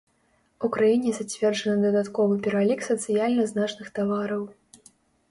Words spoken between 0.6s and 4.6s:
У краіне зацверджаны дадатковы пералік сацыяльна значных тавараў.